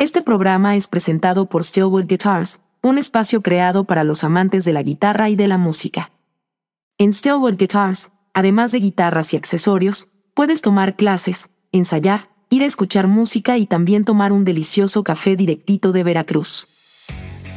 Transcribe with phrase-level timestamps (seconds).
[0.00, 4.84] Este programa es presentado por Stillwood Guitars, un espacio creado para los amantes de la
[4.84, 6.12] guitarra y de la música.
[6.98, 13.08] En Stillwood Guitars, además de guitarras y accesorios, puedes tomar clases, ensayar, ir a escuchar
[13.08, 16.68] música y también tomar un delicioso café directito de Veracruz.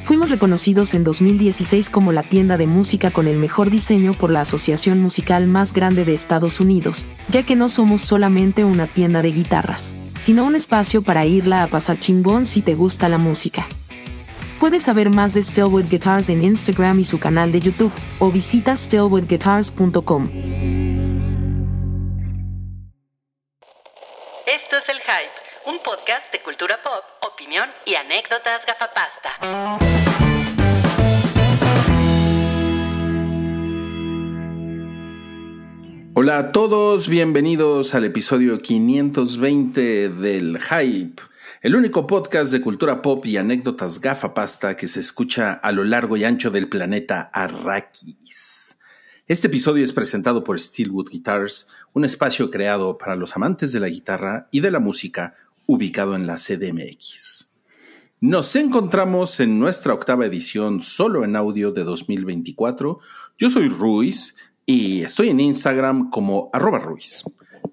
[0.01, 4.41] Fuimos reconocidos en 2016 como la tienda de música con el mejor diseño por la
[4.41, 9.31] asociación musical más grande de Estados Unidos, ya que no somos solamente una tienda de
[9.31, 13.67] guitarras, sino un espacio para irla a pasar chingón si te gusta la música.
[14.59, 18.75] Puedes saber más de Stillwood Guitars en Instagram y su canal de YouTube, o visita
[18.75, 20.29] stillwoodguitars.com.
[24.47, 29.29] Esto es El Hype, un podcast de cultura pop, opinión y anécdotas gafapasta.
[36.13, 41.21] Hola a todos, bienvenidos al episodio 520 del Hype,
[41.61, 46.17] el único podcast de cultura pop y anécdotas gafapasta que se escucha a lo largo
[46.17, 48.79] y ancho del planeta Arrakis.
[49.27, 53.87] Este episodio es presentado por Steelwood Guitars, un espacio creado para los amantes de la
[53.87, 57.51] guitarra y de la música, ubicado en la CDMX.
[58.19, 62.99] Nos encontramos en nuestra octava edición solo en audio de 2024.
[63.37, 67.23] Yo soy Ruiz y estoy en Instagram como arroba Ruiz.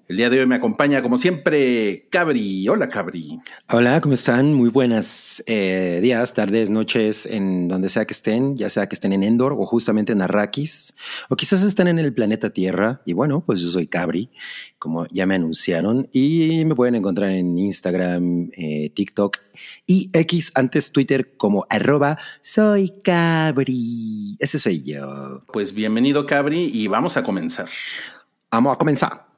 [0.09, 2.67] El día de hoy me acompaña, como siempre, Cabri.
[2.67, 3.39] Hola, Cabri.
[3.69, 4.55] Hola, ¿cómo están?
[4.55, 9.13] Muy buenas eh, días, tardes, noches, en donde sea que estén, ya sea que estén
[9.13, 10.95] en Endor o justamente en Arrakis,
[11.29, 13.03] o quizás estén en el planeta Tierra.
[13.05, 14.31] Y bueno, pues yo soy Cabri,
[14.79, 19.37] como ya me anunciaron, y me pueden encontrar en Instagram, eh, TikTok
[19.85, 24.37] y X, antes Twitter, como arroba soy Cabri.
[24.39, 25.43] Ese soy yo.
[25.53, 27.69] Pues bienvenido, Cabri, y vamos a comenzar.
[28.49, 29.28] Vamos a comenzar.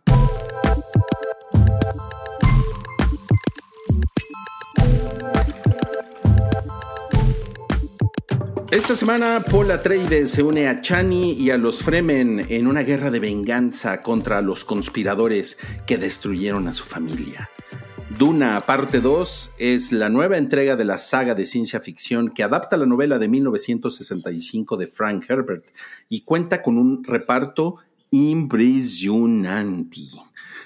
[8.72, 13.12] Esta semana Paul Atreides se une a Chani y a los Fremen en una guerra
[13.12, 17.50] de venganza contra los conspiradores que destruyeron a su familia.
[18.18, 22.78] Duna parte 2 es la nueva entrega de la saga de ciencia ficción que adapta
[22.78, 25.66] la novela de 1965 de Frank Herbert
[26.08, 27.76] y cuenta con un reparto
[28.10, 30.00] impresionante.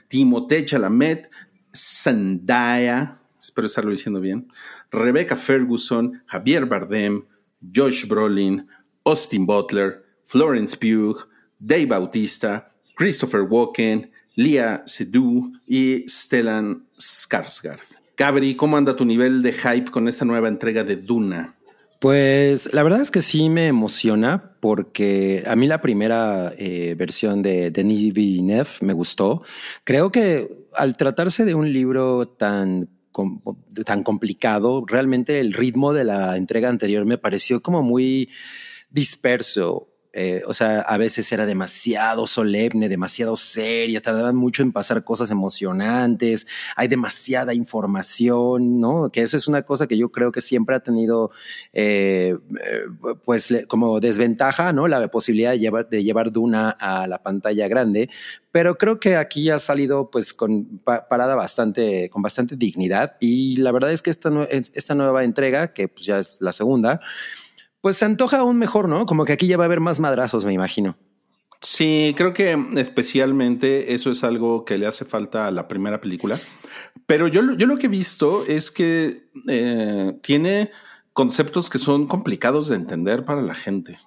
[0.08, 1.32] Timothée Chalamet,
[1.76, 4.48] Zendaya, espero estarlo diciendo bien,
[4.92, 7.24] Rebecca Ferguson, Javier Bardem,
[7.74, 8.68] Josh Brolin,
[9.04, 11.28] Austin Butler, Florence Pugh,
[11.60, 17.96] Dave Bautista, Christopher Walken, Leah Seydoux y Stellan Skarsgård.
[18.16, 21.56] Cabri, ¿cómo anda tu nivel de hype con esta nueva entrega de Duna?
[22.00, 27.42] Pues la verdad es que sí me emociona porque a mí la primera eh, versión
[27.42, 29.44] de Denis Villeneuve me gustó.
[29.84, 32.90] Creo que al tratarse de un libro tan
[33.86, 38.30] tan complicado, realmente el ritmo de la entrega anterior me pareció como muy
[38.90, 39.95] disperso.
[40.18, 45.30] Eh, o sea, a veces era demasiado solemne, demasiado seria, tardaban mucho en pasar cosas
[45.30, 49.10] emocionantes, hay demasiada información, ¿no?
[49.12, 51.32] Que eso es una cosa que yo creo que siempre ha tenido,
[51.74, 52.84] eh, eh,
[53.26, 54.88] pues, como desventaja, ¿no?
[54.88, 58.10] La posibilidad de llevar, de llevar Duna a la pantalla grande,
[58.54, 63.74] pero creo que aquí ha salido, pues, con parada bastante, con bastante dignidad y la
[63.74, 67.02] verdad es que esta, esta nueva entrega, que pues ya es la segunda,
[67.86, 69.06] pues se antoja aún mejor, ¿no?
[69.06, 70.98] Como que aquí ya va a haber más madrazos, me imagino.
[71.62, 76.40] Sí, creo que especialmente eso es algo que le hace falta a la primera película.
[77.06, 80.72] Pero yo, yo lo que he visto es que eh, tiene
[81.14, 84.00] conceptos que son complicados de entender para la gente.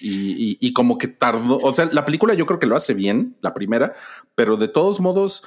[0.00, 3.36] Y, y, como que tardó, o sea, la película yo creo que lo hace bien,
[3.40, 3.94] la primera,
[4.36, 5.42] pero de todos modos,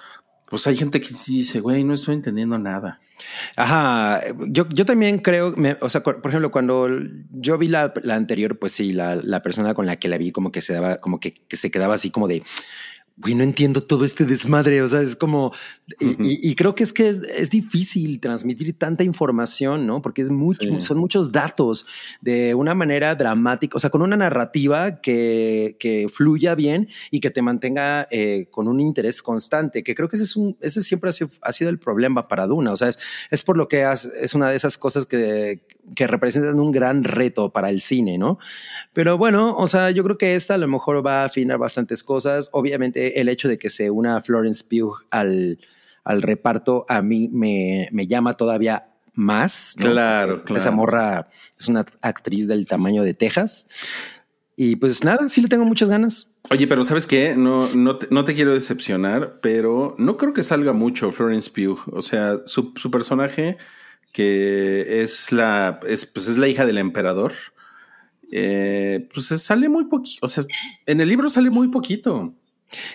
[0.49, 2.99] pues hay gente que sí dice, güey, no estoy entendiendo nada.
[3.55, 6.87] Ajá, yo, yo también creo, o sea, por ejemplo, cuando
[7.31, 10.31] yo vi la, la anterior, pues sí, la, la, persona con la que la vi
[10.31, 12.43] como que se daba, como que, que se quedaba así como de,
[13.19, 14.81] güey, no entiendo todo este desmadre.
[14.81, 15.53] O sea, es como,
[15.99, 20.01] y, creo que es que es, difícil transmitir tanta información, ¿no?
[20.01, 21.85] Porque es mucho, son muchos datos
[22.21, 27.29] de una manera dramática, o sea, con una narrativa que, que fluya bien y que
[27.29, 31.09] te mantenga eh, con un interés constante, que creo que ese, es un, ese siempre
[31.09, 32.71] ha sido, ha sido, el problema para Duna.
[32.71, 32.99] O sea, es,
[33.29, 33.85] es por lo que
[34.21, 35.61] es una de esas cosas que,
[35.95, 38.39] que representan un gran reto para el cine, ¿no?
[38.93, 42.03] Pero bueno, o sea, yo creo que esta a lo mejor va a afinar bastantes
[42.03, 42.49] cosas.
[42.51, 45.59] Obviamente, el hecho de que se una Florence Pugh al,
[46.03, 49.73] al reparto a mí me, me llama todavía más.
[49.77, 50.61] Claro, claro.
[50.61, 53.67] Esa morra es una actriz del tamaño de Texas.
[54.55, 56.29] Y pues nada, sí le tengo muchas ganas.
[56.49, 57.35] Oye, pero ¿sabes qué?
[57.37, 61.79] No, no, te, no te quiero decepcionar, pero no creo que salga mucho Florence Pugh.
[61.93, 63.57] O sea, su, su personaje
[64.11, 67.33] que es la, es, pues es la hija del emperador.
[68.31, 70.43] Eh, pues sale muy poquito, o sea,
[70.85, 72.33] en el libro sale muy poquito.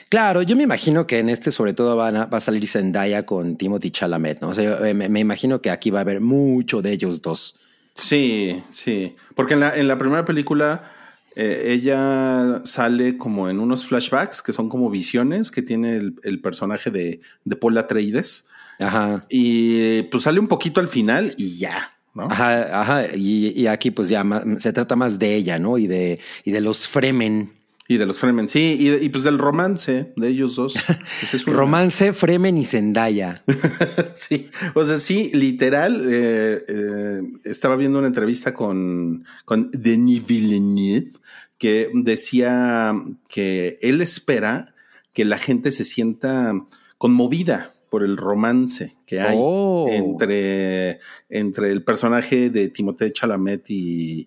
[0.08, 3.90] Claro, yo me imagino que en este sobre todo va a salir Zendaya con Timothy
[3.90, 4.50] Chalamet, ¿no?
[4.50, 7.56] O sea, me, me, imagino que aquí va a haber mucho de ellos dos.
[7.94, 10.92] Sí, sí, porque en la, en la primera película
[11.36, 16.90] eh, ella sale como en unos flashbacks que son como visiones que tiene el, personaje
[16.90, 18.46] de, de Paul Atreides.
[18.78, 19.24] Ajá.
[19.28, 21.94] Y pues sale un poquito al final y ya.
[22.14, 22.28] ¿no?
[22.30, 23.16] Ajá, ajá.
[23.16, 24.24] Y, aquí pues ya
[24.58, 25.78] se trata más de ella, ¿no?
[25.78, 27.52] Y de, y de los Fremen.
[27.86, 30.74] Y de los Fremen, sí, y, pues del romance de ellos dos.
[31.30, 33.34] Pues romance, Fremen y Zendaya.
[34.14, 41.10] sí, o sea, sí, literal, eh, eh, estaba viendo una entrevista con, con Denis Villeneuve
[41.58, 42.94] que decía
[43.28, 44.74] que él espera
[45.12, 46.54] que la gente se sienta
[46.96, 49.86] conmovida por el romance que hay oh.
[49.88, 50.98] entre,
[51.28, 54.26] entre el personaje de Timothée Chalamet y,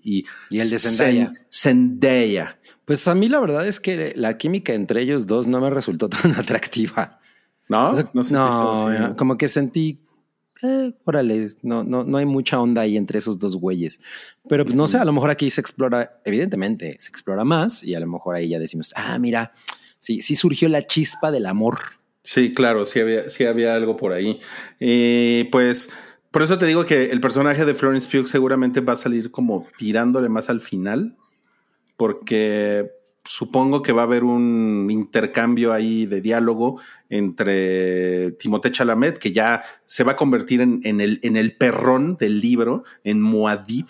[0.50, 1.34] y, el de Zendaya.
[1.52, 2.60] Zendaya.
[2.86, 6.08] Pues a mí la verdad es que la química entre ellos dos no me resultó
[6.10, 7.20] tan atractiva.
[7.68, 10.00] No, no, como que sentí,
[10.64, 14.00] eh, órale, no, no, no hay mucha onda ahí entre esos dos güeyes.
[14.48, 17.96] Pero pues no sé, a lo mejor aquí se explora, evidentemente, se explora más y
[17.96, 19.52] a lo mejor ahí ya decimos, ah, mira,
[19.98, 21.80] sí, sí surgió la chispa del amor.
[22.28, 24.42] Sí, claro, sí había, sí había algo por ahí.
[24.82, 25.90] Y pues
[26.30, 29.66] por eso te digo que el personaje de Florence Pugh seguramente va a salir como
[29.78, 31.16] tirándole más al final
[31.96, 32.92] porque
[33.24, 39.64] supongo que va a haber un intercambio ahí de diálogo entre Timothée Chalamet, que ya
[39.86, 43.88] se va a convertir en, el, en el perrón del libro, en Muad'Dib,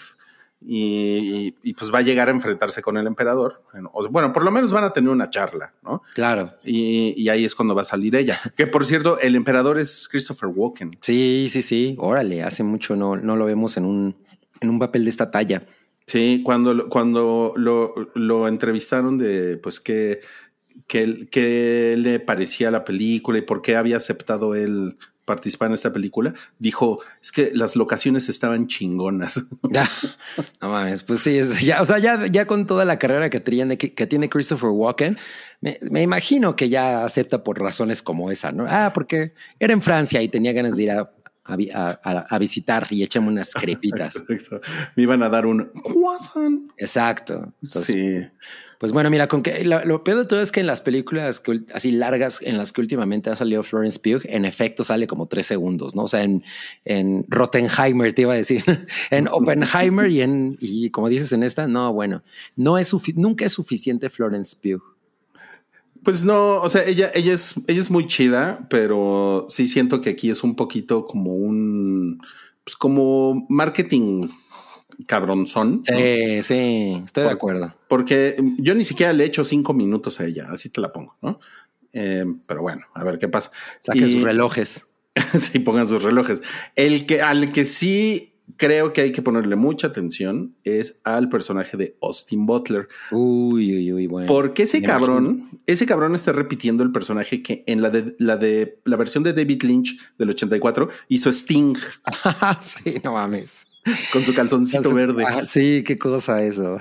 [0.59, 3.63] y, pues va a llegar a enfrentarse con el emperador.
[4.09, 6.01] Bueno, por lo menos van a tener una charla, ¿no?
[6.13, 6.56] Claro.
[6.63, 8.39] Y, ahí es cuando va a salir ella.
[8.56, 10.98] Que por cierto, el emperador es Christopher Walken.
[11.01, 11.95] Sí, sí, sí.
[12.00, 14.15] Órale, hace mucho no, no lo vemos en un,
[14.59, 15.65] en un papel de esta talla.
[16.06, 19.81] Sí, cuando, cuando lo, lo entrevistaron de pues
[20.88, 24.98] qué, qué, le parecía la película y por qué había aceptado él
[25.28, 29.44] participar en esta película, dijo, es que las locaciones estaban chingonas.
[29.69, 29.89] Ya,
[30.62, 33.78] no mames, pues sí, ya, o sea, ya, ya con toda la carrera que tiene,
[33.78, 35.18] que tiene Christopher Walken,
[35.60, 38.66] me, me, imagino que ya acepta por razones como esa, ¿no?
[38.69, 41.12] Ah, porque era en Francia y tenía ganas de ir a
[41.48, 44.22] a, visitar y echarme unas crepitas.
[44.95, 46.72] Me iban a dar un croissant.
[46.78, 47.54] Exacto.
[47.63, 48.19] sí.
[48.79, 51.41] Pues bueno, mira, con que lo, peor de todo es que en las películas
[51.74, 55.47] así largas en las que últimamente ha salido Florence Pugh, en efecto sale como tres
[55.47, 56.03] segundos, ¿no?
[56.03, 56.44] O sea, en,
[56.85, 58.63] en Rottenheimer te iba a decir,
[59.09, 62.21] en Oppenheimer y en, y como dices en esta, no, bueno,
[62.56, 64.83] no es nunca es suficiente Florence Pugh.
[66.03, 70.12] Pues no, o sea, ella, ella es, ella es muy chida, pero sí siento que
[70.12, 72.21] aquí es un poquito como un,
[72.63, 74.29] pues como marketing
[75.06, 75.82] cabronzón.
[75.84, 77.74] Sí, sí, estoy de acuerdo.
[77.88, 81.40] Porque yo ni siquiera le echo cinco minutos a ella, así te la pongo, ¿no?
[81.94, 83.52] Eh, pero bueno, a ver qué pasa.
[83.82, 84.86] Saquen sus relojes.
[85.34, 86.42] sí, pongan sus relojes.
[86.76, 91.76] El que, al que sí creo que hay que ponerle mucha atención es al personaje
[91.76, 92.88] de Austin Butler.
[93.12, 94.28] Uy, uy, uy, bueno.
[94.28, 98.80] Porque ese cabrón, ese cabrón está repitiendo el personaje que en la de la de
[98.86, 101.76] la versión de David Lynch del 84 hizo Sting.
[102.62, 103.66] sí, no mames.
[104.13, 105.24] Con su calzoncito verde.
[105.28, 106.77] Ah, sí, qué cosa eso.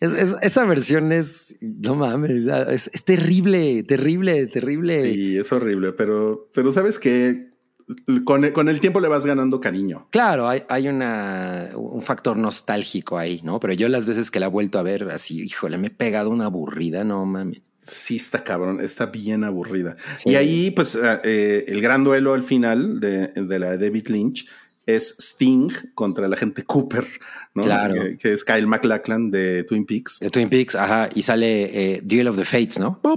[0.00, 5.12] esa versión es, no mames, es, es, terrible, terrible, terrible.
[5.12, 7.50] Sí, es horrible, pero, pero sabes que
[8.24, 10.08] con el, con el, tiempo le vas ganando cariño.
[10.10, 13.60] Claro, hay, hay una, un factor nostálgico ahí, ¿no?
[13.60, 16.30] Pero yo las veces que la he vuelto a ver así, híjole, me he pegado
[16.30, 17.62] una aburrida, no mames.
[17.86, 19.96] Sí, está cabrón, está bien aburrida.
[20.24, 24.48] Y ahí, pues, eh, eh, el gran duelo al final de, de, la David Lynch
[24.86, 27.06] es Sting contra la gente Cooper,
[27.54, 27.62] ¿no?
[27.62, 27.94] Claro.
[28.18, 30.18] Que, es Kyle MacLachlan de Twin Peaks.
[30.20, 31.08] De Twin Peaks, ajá.
[31.14, 33.00] Y sale eh, Duel of the Fates, ¿no?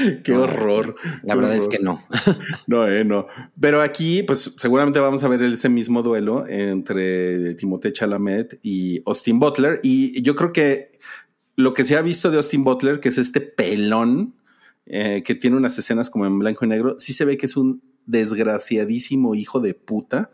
[0.24, 0.96] Qué horror.
[1.22, 2.02] La verdad es que no.
[2.66, 3.26] no, eh, no.
[3.60, 9.38] Pero aquí, pues seguramente vamos a ver ese mismo duelo entre Timothée Chalamet y Austin
[9.38, 9.80] Butler.
[9.82, 10.92] Y yo creo que
[11.56, 14.34] lo que se ha visto de Austin Butler, que es este pelón
[14.86, 17.56] eh, que tiene unas escenas como en blanco y negro, sí se ve que es
[17.56, 20.30] un desgraciadísimo hijo de puta.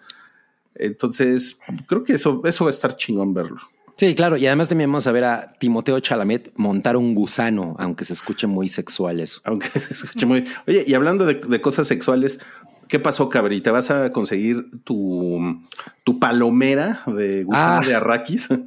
[0.75, 3.61] Entonces, creo que eso, eso va a estar chingón verlo.
[3.97, 4.37] Sí, claro.
[4.37, 8.47] Y además también vamos a ver a Timoteo Chalamet montar un gusano, aunque se escuche
[8.47, 9.41] muy sexual eso.
[9.45, 10.45] Aunque se escuche muy...
[10.67, 12.41] Oye, y hablando de, cosas sexuales,
[12.89, 13.73] ¿qué pasó, cabrita?
[13.73, 15.63] ¿Vas a conseguir tu,
[16.05, 17.87] tu palomera de gusano ah.
[17.87, 18.49] de arraquis?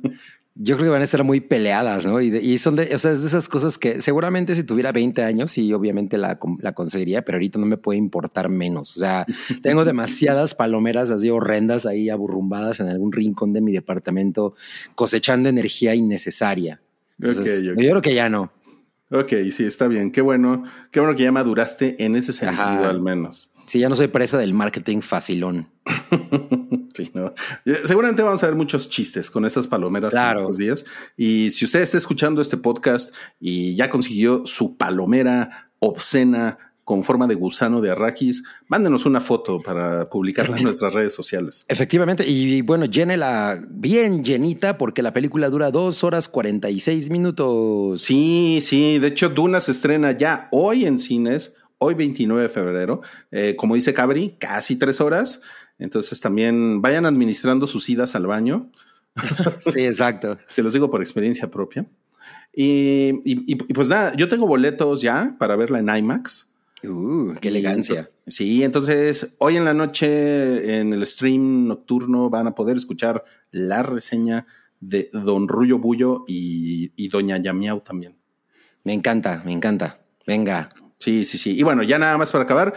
[0.56, 2.20] Yo creo que van a estar muy peleadas, ¿no?
[2.20, 4.92] Y, de- y son de, o sea, es de esas cosas que seguramente si tuviera
[4.92, 8.98] 20 años, sí, obviamente la, la conseguiría, pero ahorita no me puede importar menos.
[8.98, 9.26] O sea,
[9.64, 14.54] tengo demasiadas palomeras así horrendas ahí aburrumbadas en algún rincón de mi departamento,
[14.96, 16.82] cosechando energía innecesaria.
[17.22, 17.82] Entonces, Ok, ok.
[17.84, 18.52] Yo creo que ya no.
[19.12, 20.12] Ok, sí, está bien.
[20.12, 22.90] Qué bueno, qué bueno que ya maduraste en ese sentido Ajá.
[22.90, 23.50] al menos.
[23.70, 25.68] Sí, ya no soy presa del marketing facilón.
[26.92, 27.34] Sí, no.
[27.86, 30.40] Seguramente vamos a ver muchos chistes con esas palomeras en Claro.
[30.42, 30.86] estos días.
[31.16, 37.26] Y si usted está escuchando este podcast y ya consiguió su palomera obscena con forma
[37.28, 41.64] de gusano de arrakis, mándenos una foto para publicarla en nuestras redes sociales.
[41.70, 48.02] Efectivamente, y bueno, llénela bien llenita porque la película dura dos horas 46 minutos.
[48.02, 49.00] Sí, sí.
[49.00, 53.02] De hecho, Duna se estrena ya hoy en cines, hoy 29 de febrero.
[53.32, 55.42] Eh, como dice Cabri, casi tres horas.
[55.80, 58.72] Entonces también vayan administrando sus idas al baño.
[59.60, 60.38] Sí, exacto.
[60.48, 61.86] Se los digo por experiencia propia.
[62.54, 66.48] Y, y- y- pues nada, yo tengo boletos ya para verla en IMAX.
[66.84, 68.10] Uh, qué elegancia.
[68.28, 73.84] Sí, entonces hoy en la noche en el stream nocturno van a poder escuchar la
[73.84, 74.46] reseña
[74.80, 78.16] de Don Rullo Bullo y, y Doña Yamiau también.
[78.86, 80.00] Me encanta, me encanta.
[80.26, 80.70] Venga.
[81.00, 81.58] Sí, sí, sí.
[81.58, 82.74] Y bueno, ya nada más para acabar,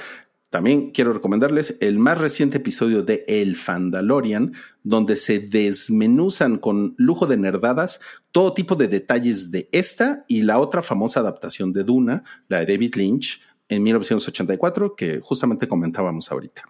[0.52, 4.52] también quiero recomendarles el más reciente episodio de El Fandalorian,
[4.82, 8.00] donde se desmenuzan con lujo de nerdadas
[8.32, 12.66] todo tipo de detalles de esta y la otra famosa adaptación de Duna, la de
[12.66, 16.64] David Lynch, en 1984, que justamente comentábamos ahorita.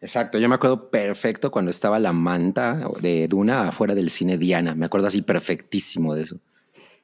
[0.00, 4.74] Exacto, yo me acuerdo perfecto cuando estaba la manta de Duna afuera del cine Diana.
[4.74, 6.40] Me acuerdo así perfectísimo de eso.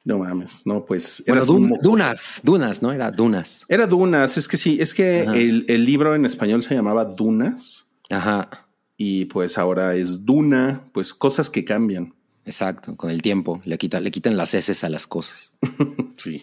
[0.07, 1.21] No mames, no, pues.
[1.27, 1.79] Bueno, Dun-.
[1.81, 2.93] Dunas, Dunas, ¿no?
[2.93, 3.65] Era Dunas.
[3.67, 7.91] Era Dunas, es que sí, es que el, el libro en español se llamaba Dunas
[8.09, 12.13] Ajá, y pues ahora es Duna, pues cosas que cambian.
[12.45, 12.95] exacto.
[12.95, 15.51] Con el tiempo le, quita, le quitan las heces a las cosas.
[16.17, 16.41] Sí,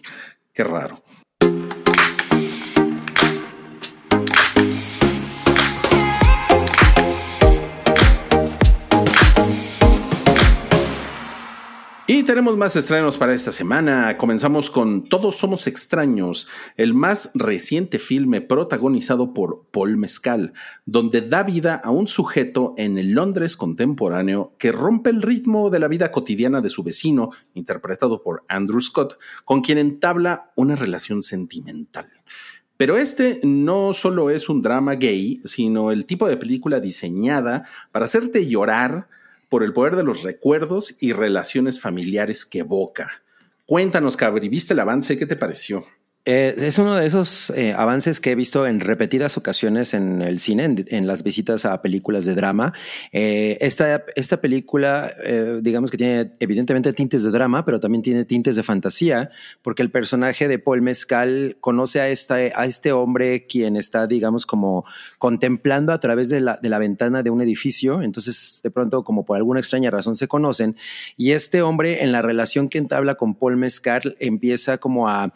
[0.53, 1.03] qué raro.
[12.25, 14.17] Tenemos más estrenos para esta semana.
[14.17, 20.53] Comenzamos con Todos Somos Extraños, el más reciente filme protagonizado por Paul Mescal,
[20.85, 25.79] donde da vida a un sujeto en el Londres contemporáneo que rompe el ritmo de
[25.79, 31.21] la vida cotidiana de su vecino, interpretado por Andrew Scott, con quien entabla una relación
[31.21, 32.09] sentimental.
[32.75, 38.05] Pero este no solo es un drama gay, sino el tipo de película diseñada para
[38.05, 39.07] hacerte llorar
[39.49, 43.23] por el poder de los recuerdos y relaciones familiares que evoca.
[43.65, 45.17] Cuéntanos, Cabri, ¿viste el avance?
[45.17, 45.85] ¿Qué te pareció?
[46.27, 50.39] Eh, es uno de esos eh, avances que he visto en repetidas ocasiones en el
[50.39, 52.73] cine, en, las visitas a películas de drama.
[53.11, 55.13] Eh, esta, esta película,
[55.61, 59.29] digamos que tiene evidentemente tintes de drama, pero también tiene tintes de fantasía,
[59.61, 64.47] porque el personaje de Paul Mescal conoce a, esta, a este hombre quien está, digamos,
[64.47, 64.85] como
[65.19, 68.01] contemplando a través de la, de la ventana de un edificio.
[68.01, 70.75] Entonces, de pronto, como por alguna extraña razón, se conocen.
[71.17, 75.33] Y este hombre, en la relación que entabla con Paul Mescal, empieza como a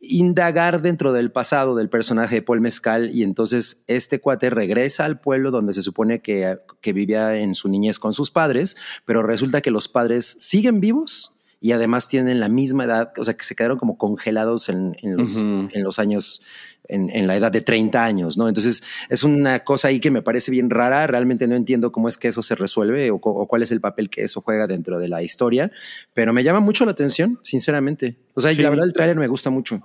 [0.00, 5.20] indagar dentro del pasado del personaje de Paul Mezcal y entonces este cuate regresa al
[5.20, 9.60] pueblo donde se supone que, que vivía en su niñez con sus padres, pero resulta
[9.60, 13.54] que los padres siguen vivos y además tienen la misma edad, o sea, que se
[13.56, 16.40] quedaron como congelados en, en, los, en los años,
[16.86, 18.48] en, en la edad de 30 años, ¿no?
[18.48, 22.16] Entonces es una cosa ahí que me parece bien rara, realmente no entiendo cómo es
[22.16, 25.22] que eso se resuelve o cuál es el papel que eso juega dentro de la
[25.22, 25.72] historia,
[26.14, 28.16] pero me llama mucho la atención, sinceramente.
[28.34, 28.62] O sea, Sí.
[28.62, 29.80] la verdad el tráiler me gusta mucho.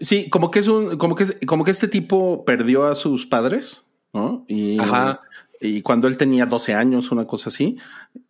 [0.00, 3.26] Sí, como que es un, como que es, como que este tipo perdió a sus
[3.26, 4.44] padres, ¿no?
[4.48, 5.20] Y, Ajá.
[5.60, 7.76] Y cuando él tenía 12 años, una cosa así.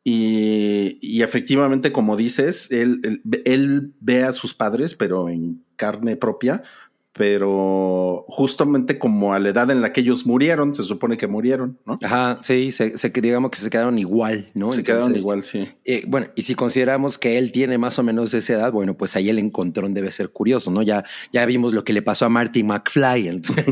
[0.03, 6.63] Y, efectivamente, como dices, él, él, él ve a sus padres, pero en carne propia,
[7.21, 11.79] pero justamente como a la edad en la que ellos murieron, se supone que murieron,
[11.85, 11.97] ¿no?
[12.03, 14.73] Ajá, sí, se, digamos que se quedaron igual, ¿no?
[14.73, 15.69] se quedaron Entonces, igual, sí.
[15.85, 19.17] eh, bueno, y si consideramos que él tiene más o menos esa edad, bueno, pues
[19.17, 20.81] ahí el encontrón debe ser curioso, ¿no?
[20.83, 23.29] Ya, ya vimos lo que le pasó a Marty McFly.
[23.39, 23.67] Entonces,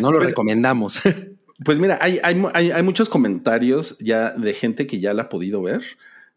[0.00, 1.00] No lo Pues- recomendamos.
[1.64, 5.22] Pues mira, hay, hay, mu- hay- hay muchos comentarios ya de gente que ya la
[5.24, 5.80] ha podido ver.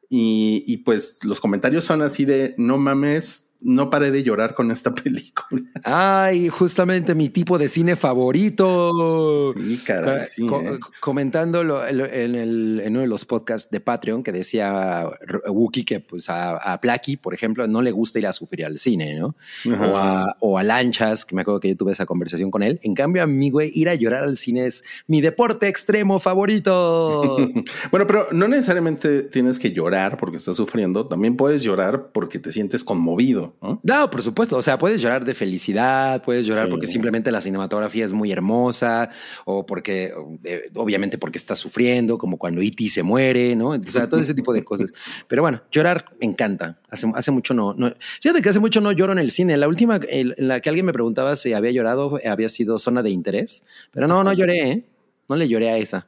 [0.08, 4.72] Y, y pues los comentarios son así de no mames, no paré de llorar con
[4.72, 5.62] esta película.
[5.84, 9.54] Ay, justamente mi tipo de cine favorito.
[9.58, 10.80] Sí, caray, sí, Co- ¿eh?
[11.02, 12.00] Comentándolo en,
[12.36, 15.10] el- en uno de los podcasts de Patreon que decía
[15.48, 16.80] Wookie que pues a, a
[17.22, 19.36] por ejemplo, no le gusta ir a sufrir al cine, ¿no?
[19.74, 19.88] Ajá.
[19.92, 22.80] O a, o a Lanchas, que me acuerdo que yo tuve esa conversación con él.
[22.84, 27.38] En cambio, a mí, güey, ir a llorar al cine es mi deporte extremo favorito.
[27.92, 32.52] Bueno, pero no necesariamente tienes que llorar porque estás sufriendo, también puedes llorar porque te
[32.52, 33.80] sientes conmovido, ¿no?
[33.84, 34.58] No, por supuesto.
[34.58, 36.72] O sea, puedes llorar de felicidad, puedes llorar Sí.
[36.72, 39.10] porque simplemente la cinematografía es muy hermosa
[39.46, 40.12] o porque,
[40.44, 42.88] eh, obviamente, porque estás sufriendo, como cuando E.T.
[42.88, 43.70] se muere, ¿no?
[43.70, 44.92] O sea, todo ese tipo de cosas.
[45.28, 46.80] Pero bueno, llorar me encanta.
[46.90, 47.94] Hace, hace mucho no, no.
[48.22, 49.58] Fíjate que hace mucho no lloro en el cine.
[49.58, 53.10] La última en la que alguien me preguntaba si había llorado había sido Zona de
[53.10, 53.64] Interés.
[53.92, 54.86] Pero no, no lloré, ¿eh?
[55.28, 56.08] No le lloré a esa.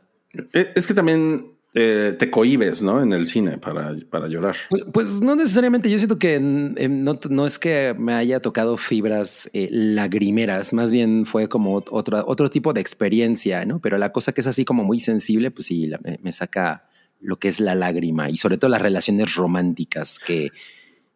[0.53, 3.01] Eh, Es que también eh, te cohibes, ¿no?
[3.03, 4.55] En el cine para, para llorar.
[4.69, 8.39] Pues, pues no necesariamente, yo siento que mm, eh, no, no es que me haya
[8.39, 13.79] tocado fibras eh, lagrimeras, más bien fue como ot- otra, otro tipo de experiencia, ¿no?
[13.79, 16.89] Pero la cosa que es así como muy sensible, pues sí, la- me, me saca
[17.21, 20.51] lo que es la lágrima y sobre todo las relaciones románticas que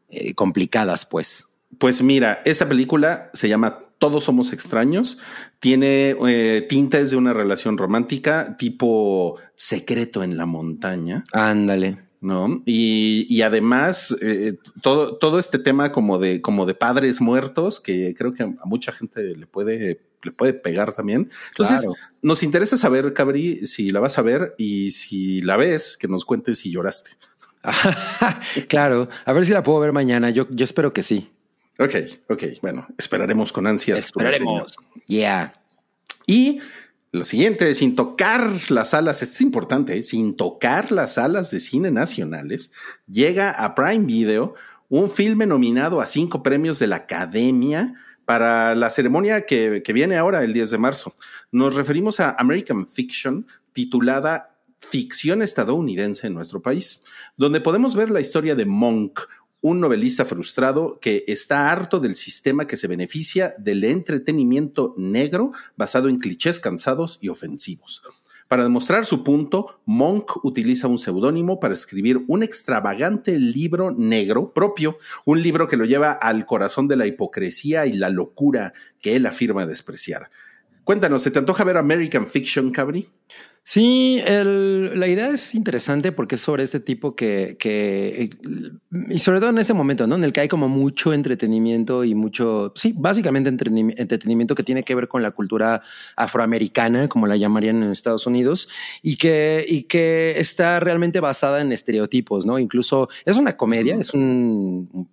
[0.09, 1.47] eh, complicadas, pues.
[1.77, 5.19] Pues mira, esa película se llama Todos somos extraños.
[5.59, 11.99] Tiene eh, tintes de una relación romántica tipo secreto en la montaña, Ándale.
[12.19, 12.63] ¿no?
[12.65, 18.15] Y, y además eh, todo, todo este tema como de, como de padres muertos que
[18.17, 21.29] creo que a mucha gente le puede, le puede pegar también.
[21.49, 21.95] Entonces, Claro.
[22.23, 26.25] nos interesa saber, Cabri, si la vas a ver y si la ves, que nos
[26.25, 27.11] cuentes si lloraste.
[28.67, 30.31] claro, a ver si la puedo ver mañana.
[30.31, 31.29] Yo, yo espero que sí.
[31.81, 31.95] Ok,
[32.29, 34.05] ok, bueno, esperaremos con ansias.
[34.05, 34.75] Esperaremos.
[35.07, 35.51] Yeah.
[36.27, 36.59] Y
[37.11, 40.03] lo siguiente, sin tocar las alas, esto es importante, ¿eh?
[40.03, 42.71] sin tocar las alas de cine nacionales,
[43.07, 44.53] llega a Prime Video
[44.89, 47.95] un filme nominado a cinco premios de la Academia
[48.25, 51.15] para la ceremonia que, que viene ahora, el 10 de marzo.
[51.51, 57.03] Nos referimos a American Fiction, titulada Ficción estadounidense en nuestro país,
[57.37, 59.19] donde podemos ver la historia de Monk,
[59.61, 66.09] un novelista frustrado que está harto del sistema que se beneficia del entretenimiento negro basado
[66.09, 68.01] en clichés cansados y ofensivos.
[68.51, 74.97] Para demostrar su punto, Monk utiliza un seudónimo para escribir un extravagante libro negro propio,
[75.23, 79.25] un libro que lo lleva al corazón de la hipocresía y la locura que él
[79.25, 80.29] afirma despreciar.
[80.83, 83.07] Cuéntanos, ¿se te antoja ver American Fiction, Cabri?
[83.63, 88.31] Sí, el- la idea es interesante porque es sobre este tipo que, que,
[89.09, 90.15] y sobre todo en este momento, ¿no?
[90.15, 94.83] En el que hay como mucho entretenimiento y mucho, sí, básicamente entretenim- entretenimiento que tiene
[94.83, 95.83] que ver con la cultura
[96.15, 98.67] afroamericana, como la llamarían en Estados Unidos,
[99.03, 102.57] y que, y que está realmente basada en estereotipos, ¿no?
[102.57, 105.07] Incluso es una comedia, es un,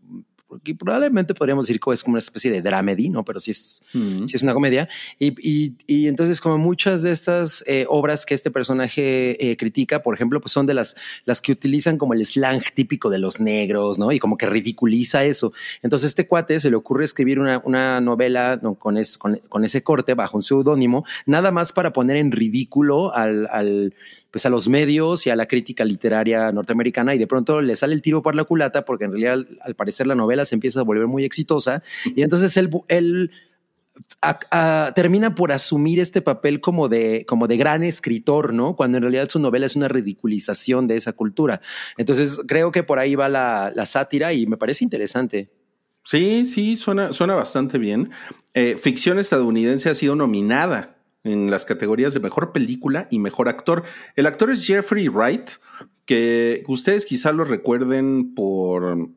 [0.49, 3.23] porque probablemente podríamos decir que es como una especie de dramedy, ¿no?
[3.23, 4.89] Pero sí es, sí es una comedia.
[5.19, 10.03] Y, y, y entonces, como muchas de estas eh, obras que este personaje eh, critica,
[10.03, 13.41] por ejemplo, pues son de las, las que utilizan como el slang típico de los
[13.41, 14.11] negros, ¿no?
[14.11, 15.53] Y como que ridiculiza eso.
[15.83, 18.75] Entonces, este cuate se le ocurre escribir una, una novela ¿no?
[18.75, 23.15] con, es, con, con ese corte bajo un seudónimo, nada más para poner en ridículo
[23.15, 23.95] al, al,
[24.31, 27.15] pues a los medios y a la crítica literaria norteamericana.
[27.15, 29.75] Y de pronto le sale el tiro por la culata, porque en realidad, al, al
[29.75, 31.83] parecer, la novela se empieza a volver muy exitosa.
[32.14, 33.31] Y entonces él, él
[34.94, 38.77] termina por asumir este papel como de, como de gran escritor, ¿no?
[38.77, 41.61] Cuando en realidad su novela es una ridiculización de esa cultura.
[41.96, 45.51] Entonces creo que por ahí va la, la sátira y me parece interesante.
[46.05, 48.11] Sí, sí, suena, suena bastante bien.
[48.55, 53.85] Eh, ficción estadounidense ha sido nominada en las categorías de mejor película y mejor actor.
[54.16, 55.51] El actor es Jeffrey Wright,
[56.07, 59.11] que ustedes quizá lo recuerden por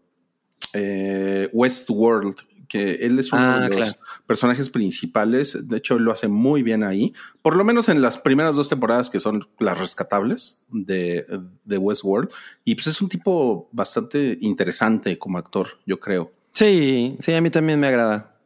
[0.74, 2.36] eh, Westworld,
[2.68, 3.94] que él es uno Ah, de los claro.
[4.26, 5.68] personajes principales.
[5.68, 8.70] De hecho, él lo hace muy bien ahí, por lo menos en las primeras dos
[8.70, 11.26] temporadas que son las rescatables de,
[11.66, 12.30] de Westworld.
[12.64, 16.32] Y pues es un tipo bastante interesante como actor, yo creo.
[16.54, 18.38] Sí, sí, a mí también me agrada.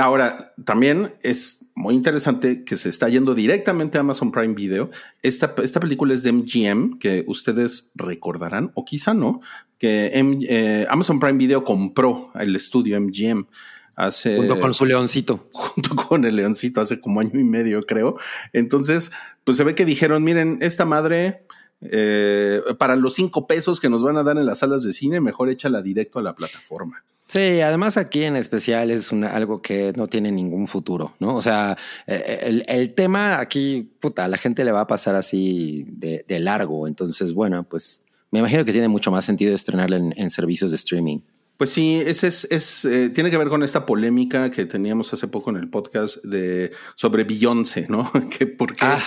[0.00, 4.90] Ahora, también es muy interesante que se está yendo directamente a Amazon Prime Video.
[5.22, 9.42] Esta, esta película es de MGM, que ustedes recordarán, o quizá no,
[9.78, 13.46] que M- eh, Amazon Prime Video compró el estudio MGM
[13.94, 15.48] hace Junto con su leoncito.
[15.52, 18.16] junto con el leoncito hace como año y medio, creo.
[18.54, 19.12] Entonces,
[19.44, 21.44] pues se ve que dijeron, miren, esta madre,
[21.82, 25.20] eh, para los cinco pesos que nos van a dar en las salas de cine,
[25.20, 27.04] mejor échala directo a la plataforma.
[27.32, 31.36] Sí, además aquí en especial es una- algo que no tiene ningún futuro, ¿no?
[31.36, 31.76] O sea,
[32.08, 36.24] eh, el, el tema aquí, puta, a la gente le va a pasar así de,
[36.26, 36.88] de largo.
[36.88, 40.76] Entonces, bueno, pues me imagino que tiene mucho más sentido estrenarla en, en servicios de
[40.76, 41.20] streaming.
[41.56, 45.28] Pues sí, ese es, es eh, tiene que ver con esta polémica que teníamos hace
[45.28, 48.10] poco en el podcast de sobre Beyoncé, ¿no?
[48.36, 48.98] que por qué, Ah.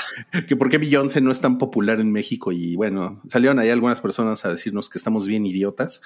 [0.48, 4.00] que por qué Beyoncé no es tan popular en México y bueno, salieron ahí algunas
[4.00, 6.02] personas a decirnos que estamos bien idiotas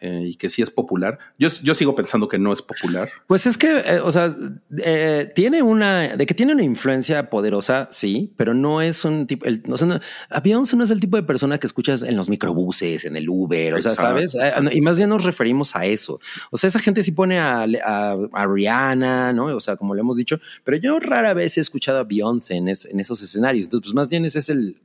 [0.00, 1.18] eh, y que sí es popular.
[1.38, 3.08] Yo, yo sigo pensando que no es popular.
[3.26, 4.34] Pues es que, eh, o sea,
[4.78, 9.46] eh, tiene una, de que tiene una influencia poderosa, sí, pero no es un tipo,
[9.46, 12.16] el, o sea, no, a Beyoncé no es el tipo de persona que escuchas en
[12.16, 14.34] los microbuses, en el Uber, o sea, Exacto, ¿sabes?
[14.34, 14.70] Exacto.
[14.72, 16.20] y más bien nos referimos a eso.
[16.50, 19.46] O sea, esa gente sí pone a, a, a Rihanna, ¿no?
[19.46, 22.68] O sea, como le hemos dicho, pero yo rara vez he escuchado a Beyoncé en,
[22.68, 23.66] es- en esos escenarios.
[23.66, 24.76] Entonces, pues más bien ese es el,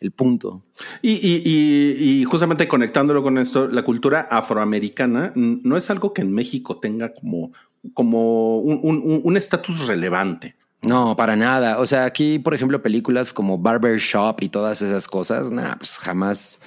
[0.00, 0.62] el punto.
[1.02, 6.22] Y, y- y- y justamente conectándolo con esto, la cultura afroamericana no es algo que
[6.22, 7.52] en México tenga como,
[7.94, 10.56] como un- un- un un estatus relevante.
[10.82, 11.78] No, para nada.
[11.78, 16.60] O sea, aquí, por ejemplo, películas como Barbershop y todas esas cosas, nada, pues jamás,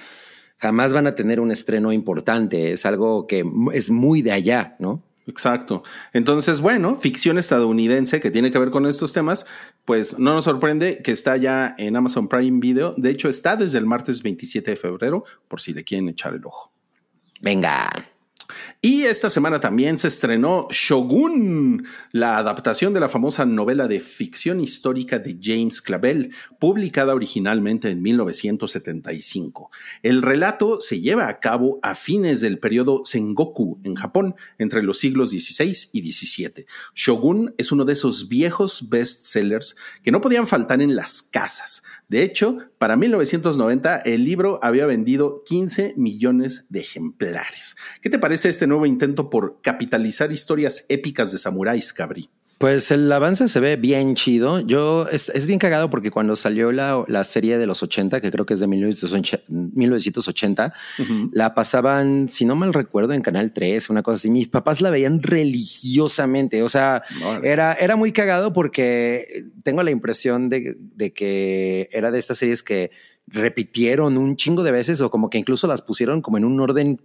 [0.57, 2.73] jamás van a tener un estreno importante.
[2.73, 5.03] Es algo que es muy de allá, ¿no?
[5.29, 5.83] Exacto.
[6.11, 9.45] Entonces, bueno, ficción estadounidense que tiene que ver con estos temas,
[9.85, 12.93] pues no nos sorprende que está ya en Amazon Prime Video.
[12.97, 16.45] De hecho, está desde el martes 27 de febrero, por si le quieren echar el
[16.45, 16.73] ojo.
[17.41, 17.89] Venga.
[18.81, 24.61] Y esta semana también se estrenó Shogun, la adaptación de la famosa novela de ficción
[24.61, 29.69] histórica de James Clavell, publicada originalmente en 1975.
[30.01, 34.99] El relato se lleva a cabo a fines del periodo Sengoku en Japón, entre los
[34.99, 36.65] siglos XVI y XVII.
[36.95, 41.83] Shogun es uno de esos viejos bestsellers que no podían faltar en las casas.
[42.07, 47.75] De hecho, para 1990 el libro había vendido 15 millones de ejemplares.
[48.01, 52.29] ¿Qué te parece este nuevo intento por capitalizar historias épicas de samuráis, Cabri?
[52.59, 54.59] Pues el avance se ve bien chido.
[54.59, 58.31] Yo es, es bien cagado porque cuando salió la, la serie de los 80, que
[58.31, 60.73] creo que es de 1980, 1980
[61.31, 64.29] la pasaban, si no mal recuerdo, en Canal 3, una cosa así.
[64.29, 66.61] Mis papás la veían religiosamente.
[66.61, 67.01] O sea,
[67.43, 72.61] era, era muy cagado porque tengo la impresión de, de que era de estas series
[72.61, 72.91] que
[73.25, 76.99] repitieron un chingo de veces o como que incluso las pusieron como en un orden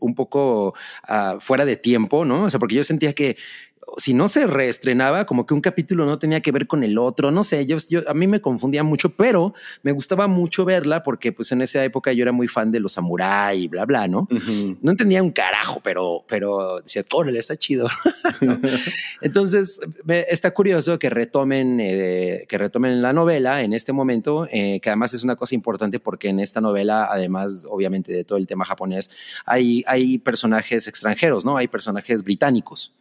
[0.00, 0.74] un poco
[1.06, 2.44] ah, fuera de tiempo, ¿no?
[2.44, 3.36] O sea, porque yo sentía que
[3.96, 7.30] si no se reestrenaba, como que un capítulo no tenía que ver con el otro,
[7.30, 11.32] no sé, yo, yo- a mí me confundía mucho, pero me gustaba mucho verla porque
[11.32, 14.28] pues en esa época yo era muy fan de los samuráis y bla, bla, ¿no?
[14.30, 14.76] Ujú.
[14.82, 17.88] No entendía un carajo, pero, pero decía, órale, está chido.
[18.42, 18.58] ¿no?
[19.20, 24.80] Entonces, me- está curioso que retomen, eh, que retomen la novela en este momento, eh,
[24.80, 28.46] que además es una cosa importante porque en esta novela, además, obviamente, de todo el
[28.46, 29.10] tema japonés,
[29.46, 31.56] hay, hay personajes extranjeros, ¿no?
[31.56, 32.94] Hay personajes británicos.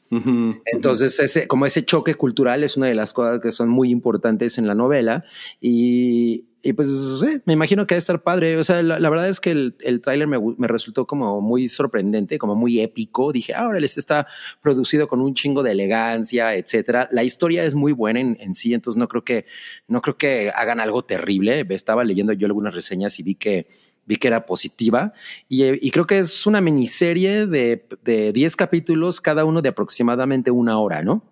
[0.73, 4.58] Entonces, ese, como ese choque cultural es una de las cosas que son muy importantes
[4.58, 5.23] en la novela
[5.60, 6.89] y, y pues
[7.21, 8.58] sí, me imagino que va a estar padre.
[8.58, 11.67] O sea, la, la verdad es que el, el tráiler me, me resultó como muy
[11.67, 13.32] sorprendente, como muy épico.
[13.32, 14.27] Dije, ahora este está
[14.62, 17.08] producido con un chingo de elegancia, etcétera.
[17.12, 19.45] La historia es muy buena en, en sí, entonces no creo que
[19.88, 21.65] no creo que hagan algo terrible.
[21.69, 23.67] Estaba leyendo yo algunas reseñas y vi que
[24.09, 25.13] vi que era positiva
[25.47, 29.69] y, eh, y creo que es una miniserie de, de 10 capítulos, cada uno de
[29.69, 31.23] aproximadamente una hora, ¿no?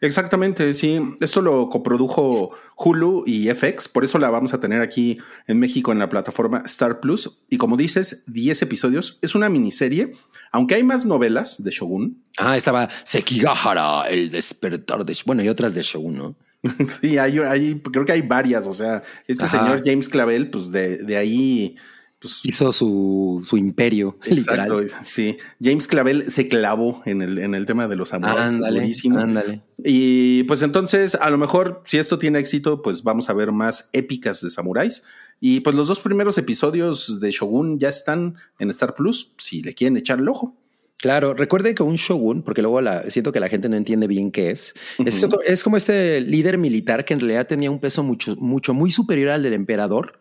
[0.00, 1.00] Exactamente, sí.
[1.20, 5.90] Esto lo coprodujo Hulu y FX, por eso la vamos a tener aquí en México
[5.90, 7.40] en la plataforma Star Plus.
[7.50, 9.18] Y como dices, 10 episodios.
[9.22, 10.12] Es una miniserie,
[10.52, 12.22] aunque hay más novelas de Shogun.
[12.36, 15.16] Ah, estaba Sekigahara, el despertar de...
[15.26, 16.36] Bueno, y otras de Shogun, ¿no?
[17.00, 18.68] Sí, hay, hay- creo que hay varias.
[18.68, 19.58] O sea, este Ajá.
[19.58, 21.74] señor James Clavel, pues de, de ahí.
[22.20, 25.04] Pues, Hizo su, su imperio, exacto, literal.
[25.04, 25.36] sí.
[25.62, 28.54] James Clavel se clavó en el, en el tema de los samuráis.
[28.54, 29.60] Ándale, ándale.
[29.84, 33.88] Y pues entonces, a lo mejor, si esto tiene éxito, pues vamos a ver más
[33.92, 35.04] épicas de samuráis.
[35.40, 39.74] Y pues los dos primeros episodios de Shogun ya están en Star Plus, si le
[39.74, 40.56] quieren echar el ojo.
[40.96, 44.32] Claro, recuerden que un shogun, porque luego la, siento que la gente no entiende bien
[44.32, 48.34] qué es, es, es como este líder militar que en realidad tenía un peso mucho,
[48.34, 50.18] mucho, muy superior al del emperador,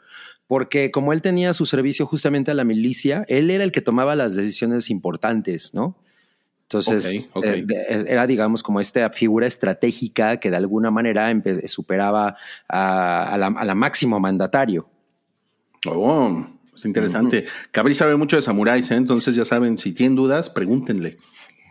[0.47, 4.15] porque como él tenía su servicio justamente a la milicia, él era el que tomaba
[4.15, 5.97] las decisiones importantes, ¿no?
[6.63, 11.31] Entonces, eh, de- era, digamos, como esta figura estratégica que de alguna manera
[11.65, 12.36] superaba
[12.67, 14.89] a, a la, a la máximo mandatario.
[15.86, 17.45] Oh, es interesante.
[17.71, 18.95] Cabri sabe mucho de samuráis, ¿eh?
[18.95, 21.15] entonces ya saben, si tienen dudas, pregúntenle.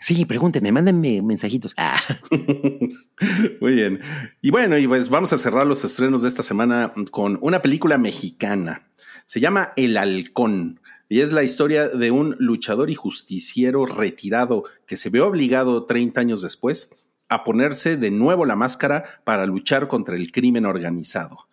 [0.01, 1.75] Sí, pregúntenme, mándenme mensajitos.
[1.77, 2.01] Ah.
[3.61, 4.01] Muy bien.
[4.43, 7.99] Y bueno, y pues vamos a cerrar los estrenos de esta semana con una película
[7.99, 8.89] mexicana.
[9.25, 14.97] Se llama El Halcón y es la historia de un luchador y justiciero retirado que
[14.97, 16.91] se vio obligado 30 años después
[17.29, 21.49] a ponerse de nuevo la máscara para luchar contra el crimen organizado.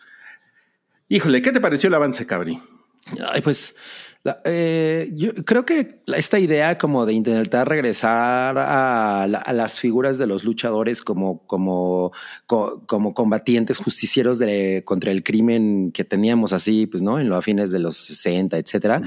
[1.10, 2.60] Híjole, ¿qué te pareció el avance, Cabri?
[3.28, 3.76] Ay, pues
[4.46, 10.46] eh, yo creo que esta idea como de intentar regresar a, las figuras de los
[10.46, 12.14] luchadores como, como,
[12.46, 17.20] como combatientes justicieros de, contra el crimen que teníamos así, pues, ¿no?
[17.20, 19.02] En los fines de los 60, etcétera.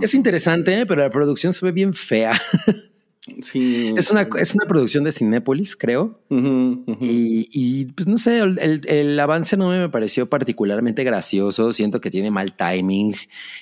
[0.00, 2.38] Es interesante, pero la producción se ve bien fea.
[3.42, 3.94] Sí.
[3.96, 6.20] Es una, es una producción de Cinépolis, creo.
[6.30, 11.72] Y, pues no sé, el, avance no me pareció particularmente gracioso.
[11.72, 13.14] Siento que tiene mal timing.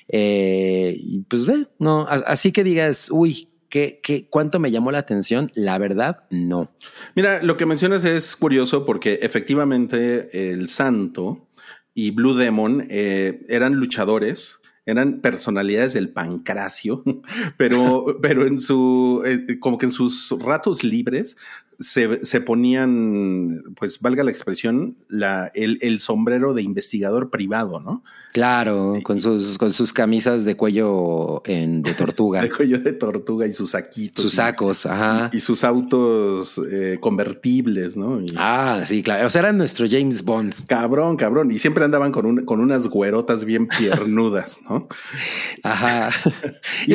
[0.09, 2.07] Eh, y pues ve, no.
[2.09, 5.51] Así que digas, uy, ¿Qué, qué, cuánto me llamó la atención?
[5.55, 6.71] La verdad, no.
[7.17, 11.49] Mira, lo que mencionas es curioso porque efectivamente el Santo
[11.93, 17.03] y Blue Demon eh, eran luchadores eran personalidades del pancracio,
[17.59, 21.37] pero, pero en su, eh, como que en sus ratos libres
[21.79, 28.03] se, se, ponían, pues valga la expresión, la, el, el, sombrero de investigador privado, ¿no?
[28.33, 32.41] Claro, con sus, con sus camisas de cuello en, de tortuga.
[32.43, 34.25] de cuello de tortuga y sus saquitos.
[34.25, 35.31] Sus sacos, ajá.
[35.33, 38.21] Y, sus autos eh, convertibles, ¿no?
[38.37, 39.27] ah, sí, claro.
[39.27, 40.55] O sea, era nuestro James Bond.
[40.67, 41.51] Cabrón, cabrón.
[41.51, 44.87] Y siempre andaban con, un, con unas güerotas bien piernudas, ¿no?
[45.63, 46.11] Ajá.
[46.87, 46.93] y,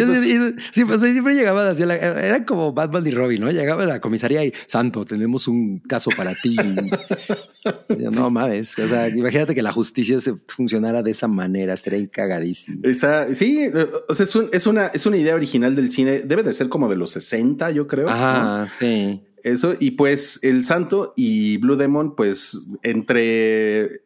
[0.71, 3.49] sí, pues siempre llegaban así, era como Batman y Robin, ¿no?
[3.49, 6.55] Llegaba a la comisaría y Santo, tenemos un caso para ti.
[8.11, 8.79] no mames.
[8.79, 12.79] O sea, imagínate que la justicia se funcionara de esa manera, estaría encagadísimo.
[12.83, 13.69] Está, sí,
[14.07, 16.21] o sea, es, una, es una idea original del cine.
[16.21, 18.07] Debe de ser como de los 60, yo creo.
[18.07, 19.21] Ajá, sí.
[19.43, 24.01] Eso, y pues el santo y Blue Demon, pues entre,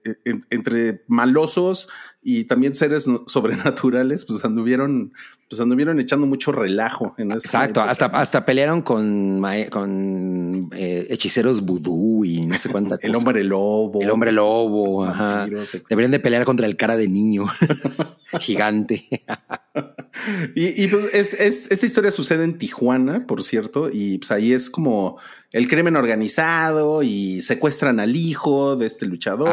[0.50, 1.89] entre malosos
[2.21, 5.13] y también seres sobrenaturales, pues anduvieron
[5.48, 12.26] pues anduvieron echando mucho relajo en Exacto, hasta, hasta pelearon con, con eh, hechiceros vudú
[12.26, 14.02] y no sé cuánta El hombre lobo.
[14.02, 15.45] El hombre lobo, ajá.
[15.88, 17.45] Deberían de pelear contra el cara de niño
[18.40, 19.06] gigante.
[20.56, 21.34] y, pues es,
[21.72, 25.18] esta historia sucede en Tijuana, por cierto, y pues ahí es como
[25.56, 29.50] el crimen organizado y secuestran al hijo de este luchador.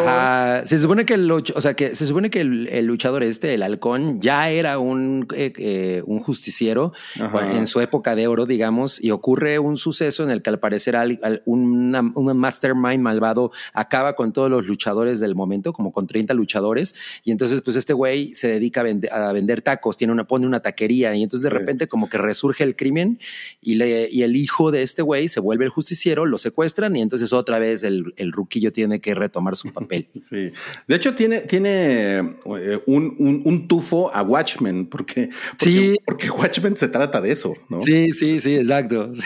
[0.67, 4.21] Se supone que el, o sea, que se supone que el, luchador este, el halcón,
[4.21, 9.61] ya era un, eh, eh, un justiciero en su época de oro, digamos, y ocurre
[9.61, 10.97] un suceso en el que al parecer
[11.45, 11.93] un
[12.35, 17.63] mastermind malvado acaba con todos los luchadores del momento, como con 30 luchadores, y entonces
[17.63, 18.81] pues este güey se dedica
[19.13, 22.65] a, vender tacos, tiene una, pone una taquería, y entonces de repente como que resurge
[22.65, 23.21] el crimen
[23.61, 26.97] y, le, y el hijo de este güey se vuelve el justiciero hicieron, lo secuestran
[26.97, 30.09] y entonces otra vez el, el ruquillo tiene que retomar su papel.
[30.23, 30.51] Sí.
[30.87, 35.29] De hecho, tiene, tiene eh, un, un, tufo a Watchmen, porque,
[35.59, 35.97] sí.
[36.07, 37.83] porque Watchmen se trata de eso, ¿no?
[37.83, 39.13] Sí, sí, sí, exacto.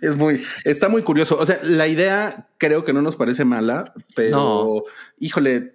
[0.00, 1.36] Es muy, está muy curioso.
[1.38, 4.84] O sea, la idea creo que no nos parece mala, pero
[5.18, 5.74] híjole,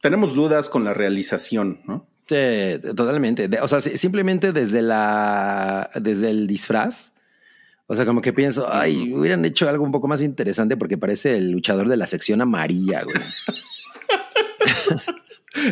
[0.00, 2.06] tenemos dudas con la realización, ¿no?
[2.28, 3.48] Sí, totalmente.
[3.60, 7.12] O sea, simplemente desde la, desde el disfraz,
[7.86, 11.36] o sea, como que pienso, ay, hubieran hecho algo un poco más interesante porque parece
[11.36, 13.16] el luchador de la sección amarilla, güey.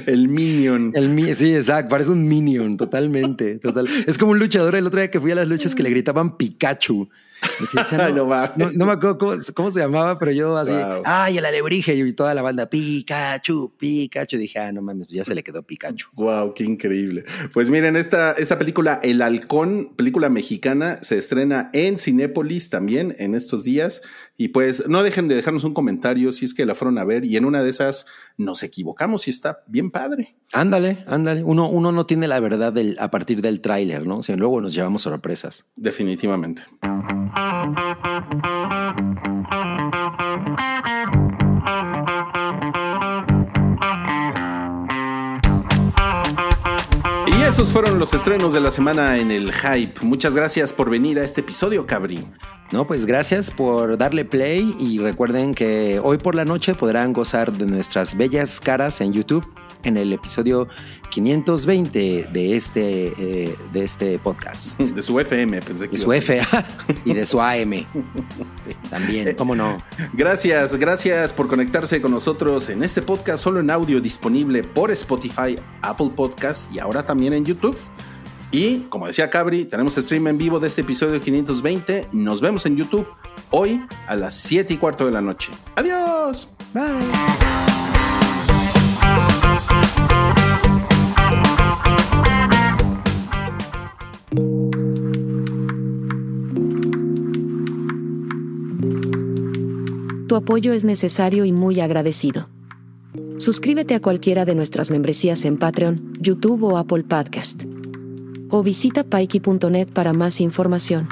[0.06, 0.92] El Minion.
[0.94, 1.90] El, sí, exacto.
[1.90, 3.58] Parece un Minion, totalmente.
[3.58, 3.86] Total.
[4.06, 6.36] Es como un luchador el otro día que fui a las luchas que le gritaban
[6.36, 7.08] Pikachu.
[8.74, 9.18] no, me acuerdo
[9.54, 10.72] cómo, se llamaba, pero yo así,
[11.04, 14.36] ay, el alebrije y toda la banda, Pikachu, Pikachu.
[14.36, 16.08] Dije, ah, no mames, ya se le quedó Pikachu.
[16.14, 17.24] Wow, qué increíble.
[17.52, 23.34] Pues miren, esta, esta película, El Halcón, película mexicana, se estrena en Cinépolis también en
[23.34, 24.02] estos días.
[24.36, 27.24] Y pues no dejen de dejarnos un comentario si es que la fueron a ver
[27.24, 30.34] y en una de esas nos equivocamos y está bien padre.
[30.54, 31.42] Ándale, ándale.
[31.42, 34.18] Uno, uno no tiene la verdad del, a partir del tráiler, ¿no?
[34.18, 35.66] O sea, luego nos llevamos sorpresas.
[35.74, 36.62] Definitivamente.
[47.26, 50.02] Y esos fueron los estrenos de la semana en el Hype.
[50.02, 52.24] Muchas gracias por venir a este episodio, Cabri.
[52.70, 57.52] No, pues gracias por darle play y recuerden que hoy por la noche podrán gozar
[57.52, 59.44] de nuestras bellas caras en YouTube
[59.84, 60.68] en el episodio
[61.10, 64.80] 520 de este, eh, de este podcast.
[64.94, 65.96] De su FM, pensé que.
[65.96, 66.46] De su FM
[67.04, 67.84] y de su AM.
[68.90, 69.78] También, cómo no.
[70.12, 75.56] Gracias, gracias por conectarse con nosotros en este podcast solo en audio disponible por Spotify,
[75.82, 77.76] Apple Podcast y ahora también en YouTube.
[78.50, 82.08] Y como decía Cabri, tenemos stream en vivo de este episodio 520.
[82.12, 83.06] Nos vemos en YouTube
[83.50, 85.50] hoy a las 7 y cuarto de la noche.
[85.74, 86.48] Adiós.
[86.72, 87.73] Bye.
[100.28, 102.48] Tu apoyo es necesario y muy agradecido.
[103.38, 107.64] Suscríbete a cualquiera de nuestras membresías en Patreon, YouTube o Apple Podcast.
[108.48, 111.08] O visita paiki.net para más información.